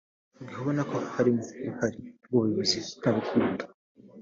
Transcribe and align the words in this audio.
Mu 0.35 0.41
gihe 0.47 0.57
abona 0.61 0.81
ko 0.91 0.97
harimo 1.15 1.41
uruhare 1.59 1.99
rw’ubuyobozi 2.25 2.77
ntabukunda 2.99 3.63